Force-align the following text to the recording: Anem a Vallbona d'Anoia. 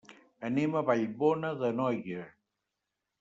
Anem 0.47 0.77
a 0.79 0.83
Vallbona 0.87 1.51
d'Anoia. 1.61 2.25